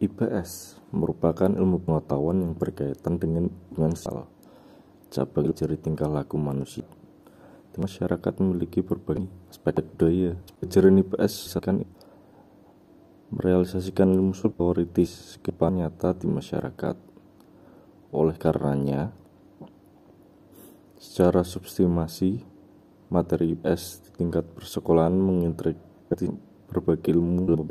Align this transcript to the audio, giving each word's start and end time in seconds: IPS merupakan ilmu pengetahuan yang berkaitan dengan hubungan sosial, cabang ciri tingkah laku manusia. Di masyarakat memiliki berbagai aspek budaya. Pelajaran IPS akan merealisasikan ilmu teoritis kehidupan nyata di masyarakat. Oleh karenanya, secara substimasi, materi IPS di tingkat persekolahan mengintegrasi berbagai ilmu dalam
IPS 0.00 0.80
merupakan 0.96 1.52
ilmu 1.52 1.84
pengetahuan 1.84 2.40
yang 2.40 2.56
berkaitan 2.56 3.20
dengan 3.20 3.52
hubungan 3.68 3.92
sosial, 3.92 4.24
cabang 5.12 5.52
ciri 5.52 5.76
tingkah 5.76 6.08
laku 6.08 6.40
manusia. 6.40 6.88
Di 7.68 7.84
masyarakat 7.84 8.32
memiliki 8.40 8.80
berbagai 8.80 9.28
aspek 9.52 9.84
budaya. 9.84 10.40
Pelajaran 10.56 11.04
IPS 11.04 11.52
akan 11.52 11.76
merealisasikan 13.28 14.08
ilmu 14.08 14.32
teoritis 14.32 15.36
kehidupan 15.44 15.84
nyata 15.84 16.16
di 16.16 16.32
masyarakat. 16.32 16.96
Oleh 18.16 18.40
karenanya, 18.40 19.12
secara 20.96 21.44
substimasi, 21.44 22.40
materi 23.12 23.52
IPS 23.52 24.08
di 24.08 24.10
tingkat 24.16 24.48
persekolahan 24.56 25.12
mengintegrasi 25.12 26.32
berbagai 26.72 27.12
ilmu 27.12 27.44
dalam 27.44 27.68